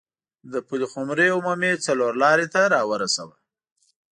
د 0.51 0.53
پلخمري 0.67 1.27
عمومي 1.37 1.71
څلور 1.85 2.11
لارې 2.23 2.47
ته 2.53 2.61
راورسوه. 2.73 3.35